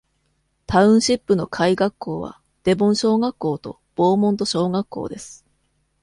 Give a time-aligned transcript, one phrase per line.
[0.65, 5.45] タウンシップの下位学校は、デボン小学校とボーモント小学校です。